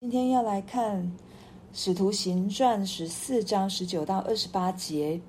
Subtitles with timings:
[0.00, 1.02] 今天要来看
[1.72, 5.20] 《使徒行传》十四章十九到二十八节。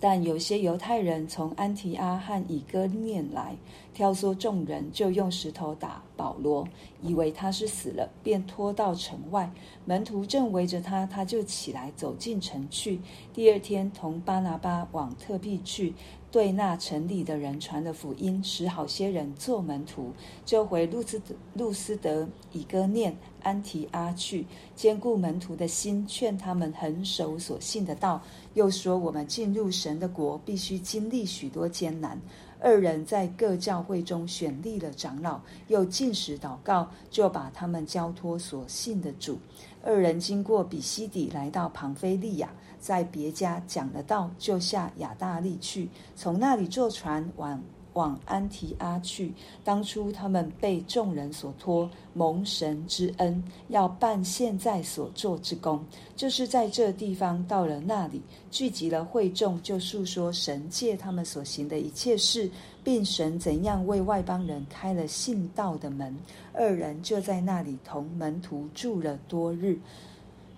[0.00, 3.56] 但有些犹太人从安提阿和以哥念来，
[3.94, 6.66] 挑唆众人，就用石头打保罗，
[7.00, 9.52] 以为他是死了，便拖到城外。
[9.84, 13.00] 门徒正围着他，他就起来走进城去。
[13.32, 15.94] 第二天，同巴拿巴往特庇去。
[16.30, 20.12] 对那城里的人传了福音，使好些人做门徒，
[20.44, 28.22] 就回路斯德、路斯德、以哥念、安提阿去，坚固门徒的心，劝他们恒守所信的道。
[28.54, 32.20] 又说：我们进入神的国，必须经历许多艰难。
[32.62, 39.38] 二人在各教会中选立了长老，又禁食祷告，就把他们交托所信的主。
[39.82, 47.62] 二人经过比西底，来到庞菲利亚，在别家讲了道，就下亚大利去，从那里坐船往
[47.92, 49.32] 往安提阿去。
[49.62, 55.84] 当初他们被众人所托，蒙神之恩，要办现在所做之功，
[56.16, 62.48] 就是在这地方到了那里，聚集了会众，就述说神借他们所行的一切事，
[62.82, 66.16] 并神怎样为外邦人开了信道的门。
[66.52, 69.78] 二人就在那里同门徒住了多日。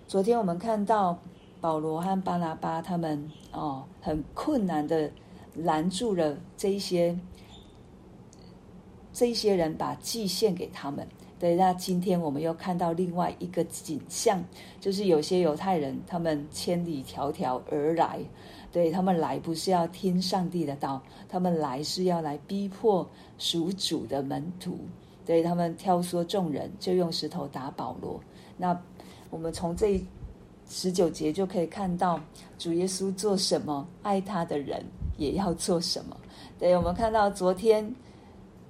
[0.07, 1.17] 昨天我们看到
[1.63, 5.09] 保罗和巴拿巴他们哦，很困难的
[5.55, 7.17] 拦住了这一些
[9.13, 11.07] 这一些人，把祭献给他们。
[11.39, 14.43] 对，那今天我们又看到另外一个景象，
[14.81, 18.19] 就是有些犹太人，他们千里迢迢而来，
[18.69, 24.77] 对，他们来不是要听上帝的道，他们来是要来逼迫属主的门徒，
[25.25, 28.19] 对，他们挑唆众人，就用石头打保罗。
[28.57, 28.77] 那
[29.29, 30.03] 我们从这
[30.73, 32.19] 十九节就可以看到，
[32.57, 34.83] 主耶稣做什么，爱他的人
[35.17, 36.17] 也要做什么。
[36.57, 37.95] 对，我们看到昨天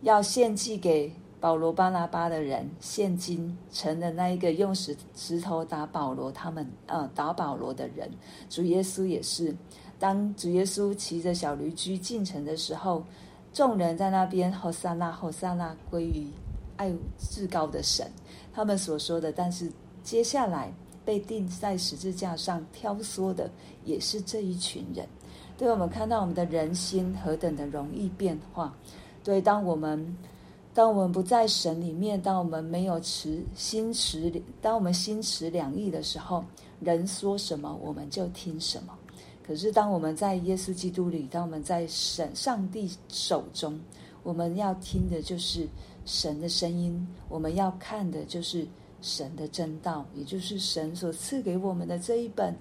[0.01, 1.11] 要献祭给。
[1.43, 8.09] 保罗、巴拿巴的人现今成了那一个用石石头打保罗，他们呃打保罗的人。
[8.49, 9.53] 主耶稣也是，
[9.99, 13.03] 当主耶稣骑着小驴驹进城的时候，
[13.51, 16.27] 众人在那边吼撒那，吼撒那归于
[16.77, 18.09] 爱至高的神。
[18.53, 19.69] 他们所说的，但是
[20.01, 20.71] 接下来
[21.05, 23.49] 被钉在十字架上挑唆的，
[23.85, 25.07] 也是这一群人。
[25.57, 28.75] 对，我们看到我们的人心何等的容易变化。
[29.23, 30.17] 对，当我们。
[30.75, 36.43] 当我们不在神里面，当我们没有持心持，当我们心持两意的时候，
[36.79, 38.97] 人说什么我们就听什么。
[39.45, 43.79] 可是当我们在耶稣基督里，当我们在神上帝手中，
[44.23, 45.67] 我们要听的就是
[46.05, 48.65] 神的声音，我们要看的就是
[49.03, 52.55] 神的真道，也就是神所赐给我们的这一本。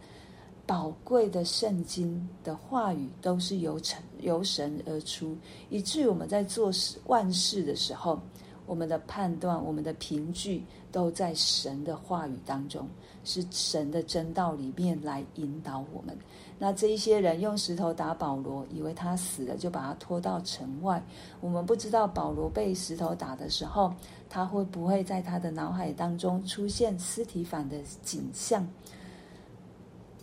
[0.64, 5.36] 宝贵的圣经的话语都是由成由神而出，
[5.68, 8.20] 以至于我们在做事万事的时候，
[8.66, 12.88] 我们的判断、我们的凭据都在神的话语当中，
[13.24, 16.16] 是神的真道里面来引导我们。
[16.58, 21.02] 那这一些人用石头打保罗，以为他死了，就把他拖到城外。
[21.40, 23.92] 我们不知道保罗被石头打的时候，
[24.30, 28.66] 他会不会在他的脑海当中出现司提反的景象。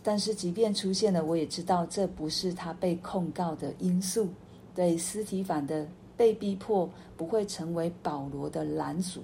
[0.02, 4.30] 但是，即便出现了，我也知道这不是他被控告的因素。
[4.74, 5.86] 对，司提反的
[6.20, 9.22] 被逼迫不会成为保罗的拦阻，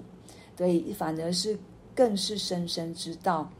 [0.56, 1.58] 对，反而是
[1.94, 3.50] 更是深深知道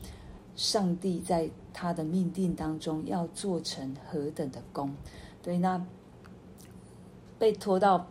[0.54, 4.90] 上帝在他的命定当中要做成何等的工。
[5.42, 5.84] 对，那
[7.38, 8.06] 被拖到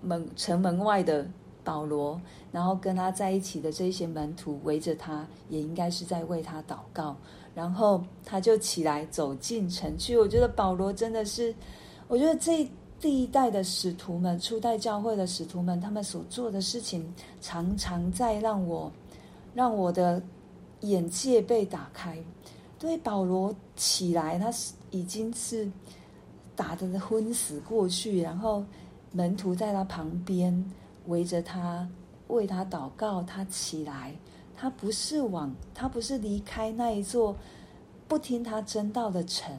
[0.00, 1.26] 门城门外的
[1.64, 2.20] 保罗，
[2.52, 7.16] 然后跟他在一起的这些门徒围着他，也应该是在为他祷告。
[7.56, 10.16] 然后他就起来走进城去。
[10.16, 11.52] 我觉得保罗真的是，
[12.06, 12.70] 我觉得这
[13.04, 17.06] 第一代的使徒们，初代教会的使徒们，他们所做的事情，
[17.38, 18.90] 常常在让我
[19.52, 20.22] 让我的
[20.80, 22.18] 眼界被打开。
[22.78, 24.50] 对，保罗起来，他
[24.90, 25.70] 已经是
[26.56, 28.64] 打得昏死过去，然后
[29.12, 30.64] 门徒在他旁边
[31.08, 31.86] 围着他，
[32.28, 34.16] 为他祷告，他起来。
[34.56, 37.36] 他不是往，他不是离开那一座
[38.08, 39.52] 不听他真道的城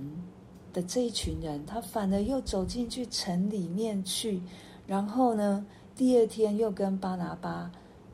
[0.75, 4.41] 的这一群人，他反而又走进去城里面去，
[4.85, 7.71] 然后呢，第二天又跟巴拿巴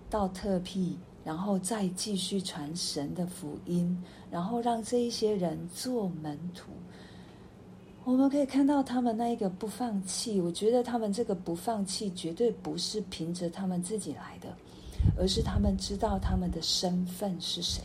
[0.07, 3.99] 到特庇，然后再继续传神的福音，
[4.29, 6.71] 然后让这一些人做门徒。
[8.03, 14.47] 我们可以看到他们那一个不放弃，我觉得他们这个不放弃绝对不是凭着他们自己来的。
[15.17, 17.81] 而是他们知道他们的身份是谁，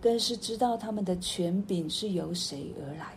[0.00, 3.14] 更是知道他们的权柄是由谁而来，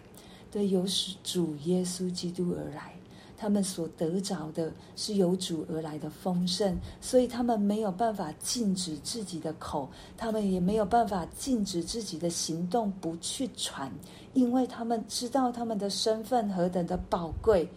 [0.51, 0.85] 对，由
[1.23, 2.93] 主耶稣基督而来。
[3.37, 13.91] 他们所得着的是由主而来的丰盛，所以他们没有办法禁止自己的口，他们也没有办法禁止自己的行动不去传，
[14.35, 17.67] 因为他们知道他们的身份何等的宝贵，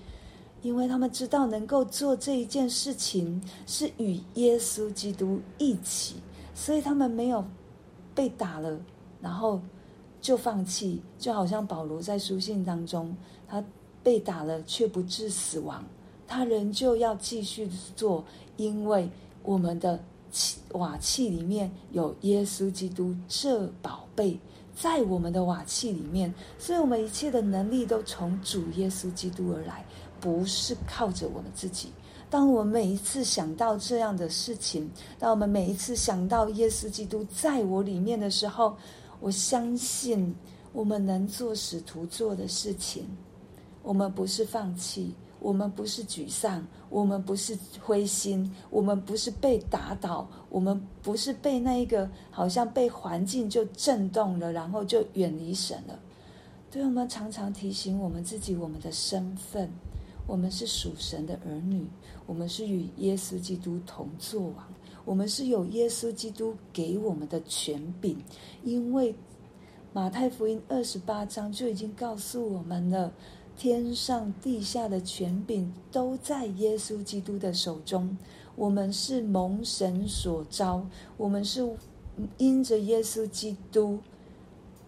[0.60, 6.16] 因为他们知道能够做这一件事情是与耶稣基督一起，
[6.54, 7.42] 所以他们没有
[8.14, 8.78] 被打了，
[9.22, 9.58] 然后。
[10.24, 13.14] 就放弃，就好像保罗在书信当中，
[13.46, 13.62] 他
[14.02, 15.84] 被打了却不致死亡，
[16.26, 18.24] 他仍旧要继续做，
[18.56, 19.06] 因为
[19.42, 20.02] 我们的
[20.70, 24.40] 瓦器里面有耶稣基督这宝贝
[24.74, 29.84] 在我们的瓦器里面，所以我们一切的能力都从主耶稣基督而来，
[30.22, 31.90] 不是靠着我们自己。
[32.30, 38.74] 当我们每一次想到这样的事情，当我们每一次想到耶稣基督在我里面的时候，
[39.24, 40.34] 我相信
[40.70, 43.06] 我们能做使徒做的事情，
[43.82, 55.98] 我们不是放弃，我们不是沮丧，我们不是灰心，我们不是被打倒，我们不是被那一个好像被环境就震动了，然后就远离神了。
[56.70, 59.70] 对，我们常常提醒我们自己，我们的身份，
[60.26, 61.86] 我们是属神的儿女，
[62.26, 64.68] 我们是与耶稣基督同作王。
[65.04, 68.16] 我们是有耶稣基督给我们的权柄，
[68.62, 69.14] 因为
[69.92, 73.12] 马太福音二十八章就已经告诉我们了，
[73.56, 78.16] 天上地下的权柄都在耶稣基督的手中。
[78.56, 80.84] 我们是蒙神所召，
[81.16, 81.68] 我们是
[82.38, 83.98] 因着耶稣基督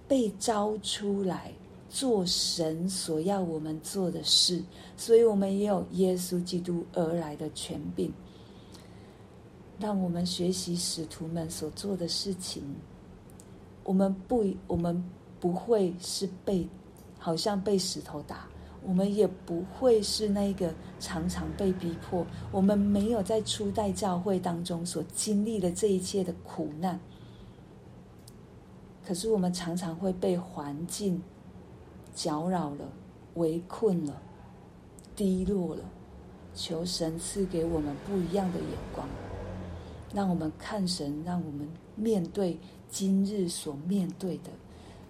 [0.08, 1.52] 被召出来
[1.88, 4.62] 做神所要我们做的事，
[4.96, 8.12] 所以我们也有耶稣基督而来的权柄。
[9.78, 12.62] 让我们学习使徒们所做的事情。
[13.84, 15.05] 我们不，我们
[15.38, 16.67] 不会是被，
[17.19, 18.46] 好像被石头打。
[18.84, 22.25] 我们也不会是那个常常被逼迫。
[22.52, 26.99] 我们没有在初代教会当中所经历的这一切的苦难。
[29.05, 31.20] 可是我们常常会被环境
[32.14, 32.88] 搅扰了、
[33.34, 34.22] 围困了、
[35.14, 35.82] 低落了。
[36.55, 39.06] 求神赐给我们不一样的眼光。
[40.16, 42.58] 让我们看神，让我们面对
[42.88, 44.50] 今日所面对的，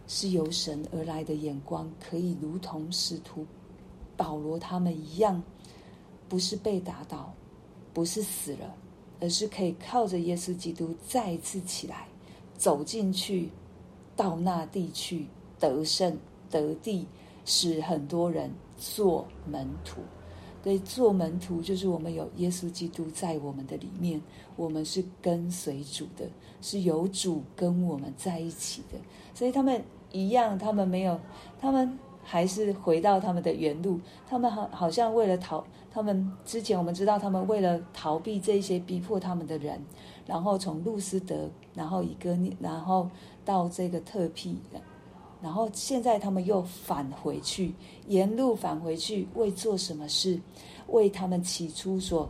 [0.09, 3.47] 是由神而来的眼光，可以如同使徒
[4.17, 5.41] 保罗他们一样，
[6.29, 7.33] 不是被打倒，
[7.95, 8.75] 不是死了，
[9.21, 12.09] 而是可以靠着耶稣基督再一次起来，
[12.59, 13.51] 走进去，
[14.17, 15.29] 到那地去
[15.61, 16.19] 得胜
[16.51, 17.07] 得地，
[17.45, 20.01] 使很多人做门徒。
[20.67, 24.21] 所以做门徒就是我们有耶稣基督在我们的里面，
[24.57, 26.29] 我们是跟随主的，
[26.61, 28.99] 是有主跟我们在一起的。
[29.33, 29.81] 所以他们
[30.11, 31.21] 一样，他们没有，
[31.61, 34.01] 他们还是回到他们的原路。
[34.29, 39.81] 他们好好像为了逃，他们之前我们知道，他们为了逃避这些逼迫他们的人，
[40.27, 43.09] 然后从路斯德，然后以哥，然后
[43.45, 44.59] 到这个特庇。
[45.43, 47.75] 然后现在他们又返回去，
[48.09, 50.41] 沿路返回去，为做什么事？
[50.89, 52.29] 为他们起初所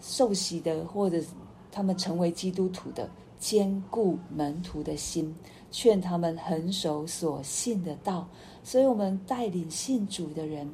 [0.00, 1.22] 受洗的，或者
[1.70, 3.08] 他们成为基督徒的，
[3.38, 5.34] 坚固门徒的心，
[5.70, 8.26] 劝他们恒守所信的道。
[8.64, 10.68] 所以，我们带领信主的人，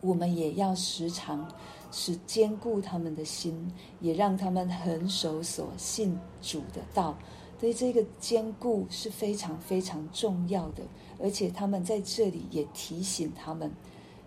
[0.00, 1.50] 我们也要时常
[1.90, 7.16] 使坚固他们的心，也让他们恒守所信主的道。
[7.58, 10.82] 所以这个坚固是非常非常重要的，
[11.18, 13.70] 而且他们在这里也提醒他们，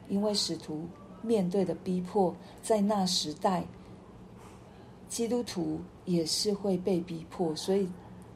[0.10, 0.86] 因为使徒
[1.22, 3.64] 面对的逼迫，在那时代，
[5.08, 7.88] 基督徒也是会被逼迫，所以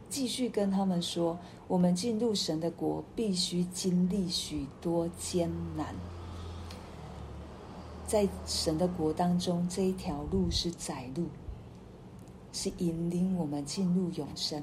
[0.08, 1.36] 继续跟他们说，
[1.68, 5.96] 我们进入神的国，必须经历许多艰难，
[8.06, 11.26] 在神的国当中，这一条路是窄路，
[12.52, 14.62] 是引领我们进入永生。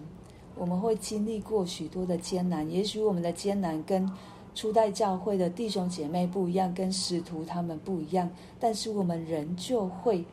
[0.59, 4.11] 我们会经历过许多的艰难，也许我们的艰难跟
[4.55, 10.25] 初代教会的弟兄姐妹不一样，跟使徒他们不一样，但是我们仍旧会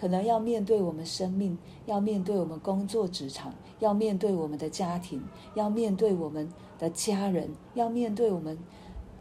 [0.00, 5.22] 可能要面对我们生命，要面对我们工作职场，要面对我们的家庭，
[5.54, 8.58] 要面对我们的家人，要面对我们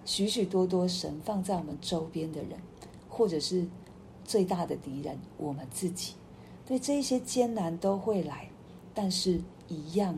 [0.05, 2.51] 许许多多神放在我们周边的人，
[3.09, 3.65] 或者是
[4.23, 6.13] 最大的敌人我们自己。
[6.65, 8.47] 对，这一些艰难都会来，
[8.93, 10.17] 但是一样。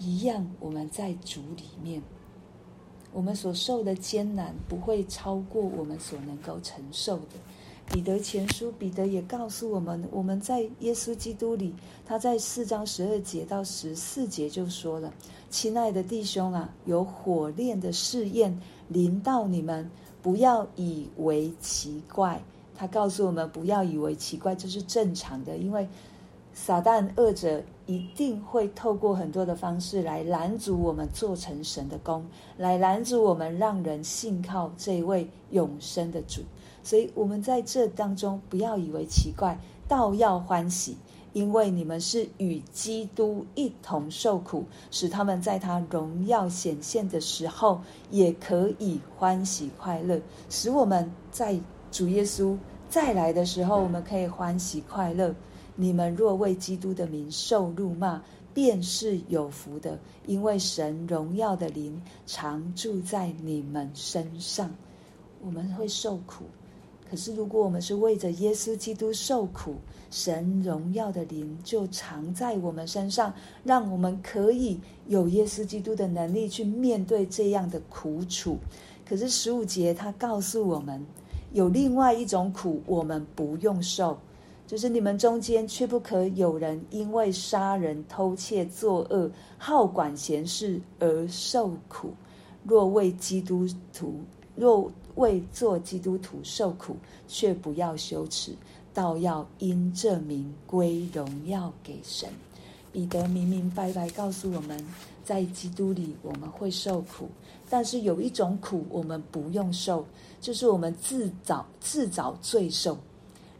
[0.00, 2.02] 一样，我们在主里面，
[3.12, 7.36] 我们所受的艰难不会超过我们所能够承受的。
[7.92, 11.74] 彼得前书，彼得也告诉我们，我们在耶稣基督里，
[12.06, 15.12] 他在四章十二节到十四节就说了
[15.50, 19.90] ：“亲爱的弟兄啊，有火炼的试验临到你们，
[20.22, 22.40] 不要以为奇怪。
[22.76, 25.88] 他告诉我们不要以为奇怪，这是正常的，因为
[26.54, 32.24] 撒旦恶者一定会透过很多的方式来拦阻我们做成神的工，
[32.56, 36.40] 来拦阻我们让人信靠这位永生的主。
[36.84, 40.96] 所以，我们在这当中不要以为奇怪，倒要欢喜，
[41.32, 47.80] 因为你们是与基督一同受苦，使他们在他荣耀显现的时候
[48.12, 51.58] 也可以欢喜快乐，使我们在
[51.90, 52.56] 主耶稣
[52.88, 55.34] 再来的时候，我们可以欢喜快乐。
[55.80, 58.22] 你们若为基督的名受辱骂，
[58.52, 64.70] 便是有福的，因为神荣耀的灵常住在你们身上。
[65.42, 66.44] 我们会受苦，
[67.10, 69.76] 可是如果我们是为着耶稣基督受苦，
[70.10, 73.32] 神荣耀的灵就常在我们身上，
[73.64, 78.58] 让我们可以有耶稣基督的能力去面对这样的苦楚。
[79.08, 81.02] 可是十五节他告诉我们。
[81.52, 84.16] 有另外一种苦，我们不用受，
[84.70, 92.14] 就是你们中间却不可有人因为杀人、偷窃、作恶、好管闲事而受苦。
[92.62, 94.20] 若为基督徒，
[94.54, 96.94] 若为做基督徒受苦，
[97.26, 98.54] 却不要羞耻，
[98.94, 102.28] 倒要因这名归荣耀给神。
[102.92, 104.86] 彼得明明白白告诉我们，
[105.24, 107.28] 在基督里我们会受苦，
[107.68, 110.06] 但是有一种苦我们不用受。
[110.40, 112.96] 就是我们自找自找罪受，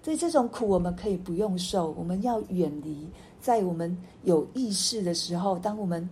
[0.02, 1.90] 所以这种苦我们可以不用受。
[1.98, 3.06] 我们要远离，
[3.40, 6.08] 在我们有意识的时候，当我们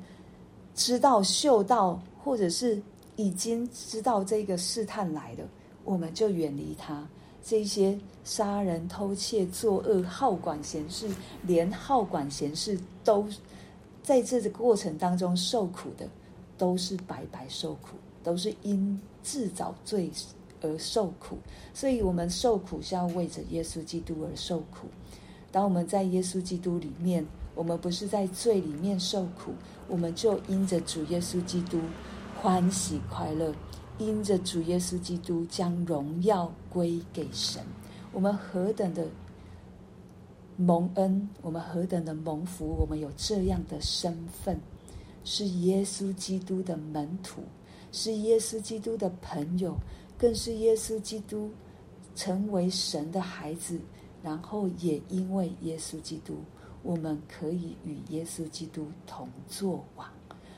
[0.74, 2.80] 知道、嗅到，或者是
[3.16, 5.44] 已经知道这个试探来了，
[5.84, 7.06] 我们就远离它。
[7.42, 11.08] 这些杀人、偷窃、作恶、好管闲事，
[11.42, 13.26] 连好管闲事都
[14.02, 16.06] 在这个过程当中受苦的，
[16.58, 20.10] 都是白白受苦，都是因自找罪
[20.60, 21.38] 而受苦，
[21.72, 24.86] 所以我们受苦是要为着耶稣基督而受苦。
[25.50, 27.24] 当我们在耶稣基督里面，
[27.54, 29.52] 我们不是在罪里面受苦，
[29.88, 31.80] 我们就因着主耶稣基督
[32.40, 33.54] 欢喜快乐，
[33.98, 37.62] 因着主耶稣基督将荣耀归给神。
[38.12, 39.06] 我们何等的
[40.56, 44.60] 蒙恩，我们何等的蒙福，我们有这样的身份，
[45.24, 47.42] 是耶稣基督的门徒，
[47.90, 49.76] 是耶稣基督的朋友。
[50.18, 51.48] 更是耶稣基督
[52.16, 53.78] 成为神的孩子，
[54.20, 56.34] 然后也因为耶稣基督，
[56.82, 60.08] 我们可以与耶稣基督同作王。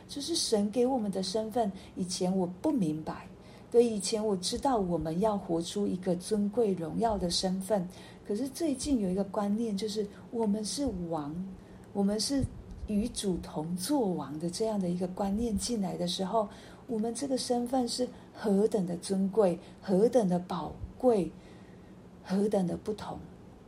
[0.08, 1.70] 这是神给我们的身份。
[1.94, 3.28] 以前我不明白，
[3.70, 7.86] 对，以前我知道我们要活出一个尊贵荣耀的身份。
[8.26, 11.36] 可是最近有一个观念，就是我们是王，
[11.92, 12.42] 我们是
[12.86, 16.48] 与主同作王的这样的一个观念进来的时候，
[16.86, 18.08] 我们这个身份是。
[18.34, 21.30] 何等的尊贵，何等的宝贵，
[22.24, 23.18] 何等的不同，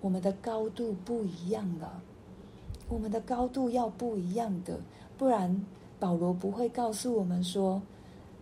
[0.00, 2.02] 我们的高度不一样了。
[2.88, 4.78] 我们的高度要不一样的，
[5.16, 5.64] 不然
[5.99, 7.81] 保罗不会告诉我们说，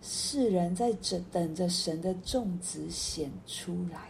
[0.01, 4.09] 世人在等等着神的众子显出来，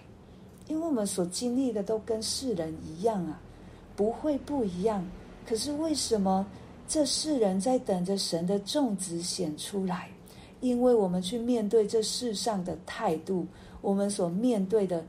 [0.68, 3.42] 因为我们所经历的都跟世人一样啊，
[3.96, 5.06] 不会不一样。
[5.46, 6.48] 可是为什么
[6.88, 10.11] 这世人在等着神的众子显出来？
[10.62, 13.46] 因为我们去面对这世上的态度，
[13.82, 15.04] 我们所面对的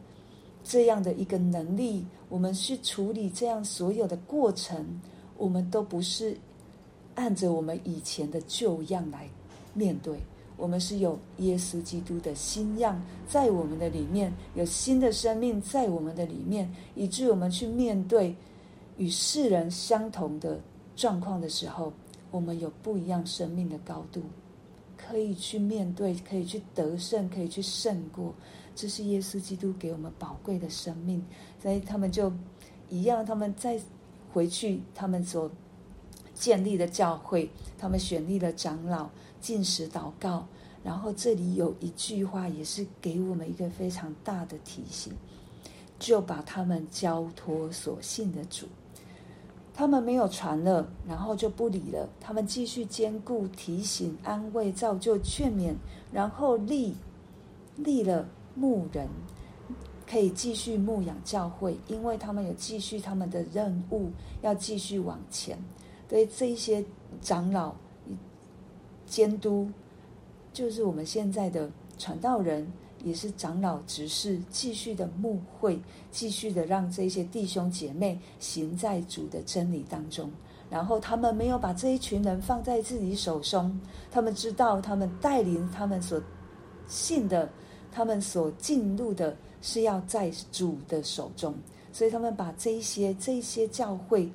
[0.64, 5.00] 这样的一个能力，我们去处理这样所有的过程，
[5.36, 6.36] 我们都不是
[7.14, 9.28] 按着我们以前的旧样来
[9.74, 10.18] 面对。
[10.56, 18.34] 我们是有耶稣基督的新样在我们的里面，有新的生命在我们的里面，以致我们去面对
[18.96, 20.60] 与世人相同的
[20.94, 21.92] 状况的时候，
[22.30, 24.22] 我们有不一样生命的高度。
[25.08, 28.34] 可以去面对，可以去得胜，可以去胜过，
[28.74, 31.24] 这是耶稣基督给我们宝贵的生命。
[31.60, 32.32] 所以他们就
[32.88, 33.80] 一样，他们再
[34.32, 35.50] 回去，他们所
[36.34, 40.46] 建立的教会，他们选立了长老，进食祷告。
[40.84, 45.12] 然后这里有一句话，也是给我们一个非常大的提醒，
[45.98, 48.66] 就把他们交托所信的主。
[49.74, 52.08] 他们没有传了，然后就不理了。
[52.20, 55.74] 他们继续坚固、提醒、安慰、造就、劝勉，
[56.12, 56.94] 然后立
[57.76, 59.08] 立了牧人，
[60.06, 64.10] 可以继续牧养教会，因为他们有继续他们的任务，
[64.42, 65.58] 要继续往前。
[66.06, 66.84] 对这一些
[67.22, 67.74] 长老
[69.06, 69.70] 监督，
[70.52, 72.70] 就是我们现在的传道人。
[73.04, 75.80] 也是长老执事继续的牧会，
[76.10, 80.30] 继续的让这些弟兄姐妹行在主的真理当中。
[80.70, 83.78] 然后他们没有把这一群人放在自己手中，
[84.10, 86.20] 他们知道他们带领他们所
[86.86, 87.48] 信的
[87.92, 91.54] 他们所进入的是要在主的手中，
[91.92, 94.30] 所以他们把这一些这一些教会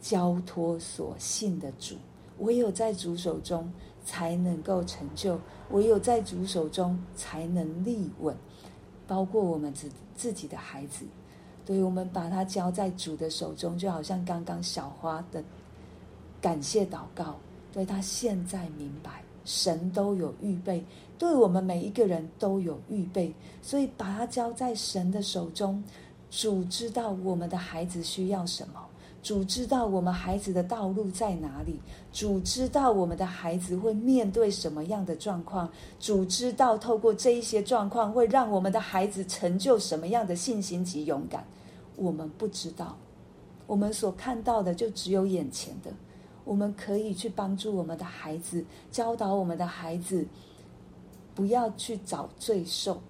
[0.00, 1.96] 交托所信的主，
[2.38, 3.68] 唯有在主手中
[4.10, 5.38] 才能够成就，
[5.70, 8.36] 唯有在主手中才能立稳，
[9.06, 11.04] 包括我们自自己的孩子，
[11.64, 15.40] 对，我们把它交在主的手中，就好像刚刚小花的
[16.40, 17.38] 感谢祷告，
[17.72, 19.22] 对，他现在明白。
[19.44, 20.84] 神都有预备，
[21.16, 25.82] 对我们每一个人都有预备，所以把它交在神的手中。
[26.30, 28.80] 主知道我们的孩子需要什么，
[29.22, 31.78] 主知道我们孩子的道路在哪里，
[32.10, 41.44] 主知道我们的孩子会面对什么样的状况，主知道透过这一些状况会让我们的孩子成就什么样的信心及勇敢。
[41.96, 42.96] 我们不知道，
[43.66, 45.92] 我们所看到的就只有眼前的。
[46.42, 50.26] 我们可以去帮助我们的孩子，教导我们的孩子，
[51.34, 53.00] 不要去找罪受。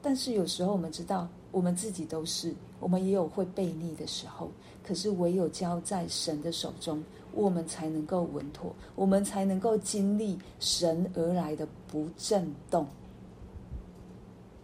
[0.00, 4.50] 但是有时候我们知道，我们自己都是，我们也有会悖逆的时候。
[4.82, 12.84] 可是唯有交在神的手中，我们才能够稳妥，我们才能够经历神而来的不震动。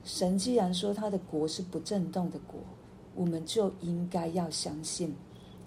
[0.03, 2.59] 神既然说他的国是不震动的国，
[3.15, 5.15] 我们就应该要相信。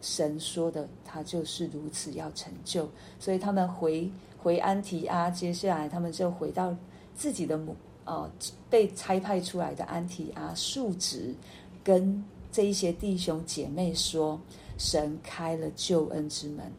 [0.01, 2.87] 神说的，他就是如此要成就，
[3.19, 6.75] 所以他们回回安提阿，接下来他们就回到
[7.13, 7.75] 自己的母，
[8.05, 8.29] 呃，
[8.69, 11.35] 被差派出来的安提阿，述职，
[11.83, 14.39] 跟这一些弟兄姐妹说，
[14.77, 16.71] 神开了救恩之门，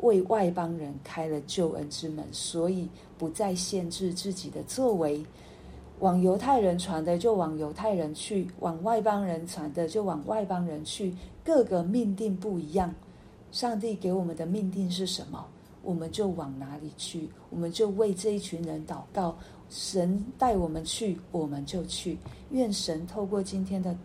[0.00, 2.88] 为外邦人开了救恩之门，所以
[3.18, 5.24] 不再限制自己的作为。
[6.00, 11.14] 往犹太人传的就往犹太人去，往外邦人传的就往外邦人去。
[11.44, 12.92] 各个命定不一样，
[13.52, 15.46] 上帝给我们的命定是什么，
[15.82, 17.28] 我们就往哪里去。
[17.50, 19.36] 我们就为这一群人祷告，
[19.70, 22.18] 神带我们去，我们就去。
[22.50, 23.96] 愿神透过今天的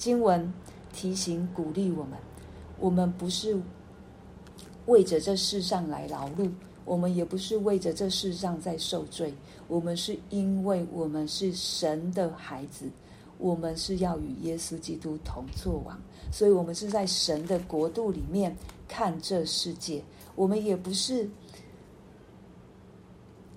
[0.00, 0.50] 经文
[0.94, 2.18] 提醒鼓励我们，
[2.78, 3.54] 我们不是
[4.86, 6.50] 为着这世上来劳碌。
[6.86, 9.32] 我们也不是为着这世上在受罪，
[9.68, 12.90] 我们是因为我们是神的孩子，
[13.36, 16.00] 我们是要与耶稣基督同作王，
[16.32, 18.56] 所以我们是在神的国度里面
[18.88, 20.02] 看这世界。
[20.34, 21.28] 我们也不是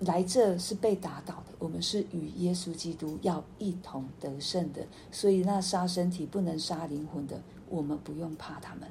[0.04, 4.86] 来这是被打倒的，我们是与耶稣基督要一同得胜的。
[5.10, 8.88] 所以那杀身体不能杀灵魂的，我们不用怕他们。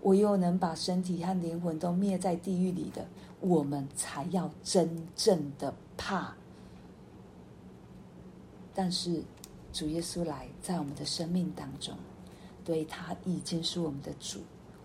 [0.00, 3.06] 我又能把身体和灵魂都灭在地狱里的。
[3.40, 6.32] 我们才要真正的怕，
[8.72, 9.20] 但是
[9.72, 11.92] 主耶稣来在我们的生命当中，
[12.64, 14.38] 对，他已经是我们的主。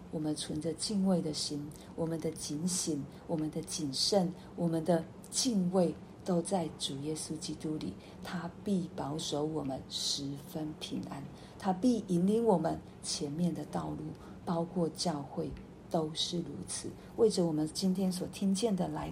[0.10, 5.04] 我们存着敬畏的心，我们的警醒，我们的谨慎，我们的
[5.38, 5.94] 敬畏，
[6.26, 7.94] 都在主耶稣基督里。
[8.24, 11.22] 他必保守我们十分平安，
[11.60, 13.98] 他必引领我们前面的道路，
[14.44, 15.52] 包括教会。
[15.90, 19.06] 都是如此，为着我们今天所听见的来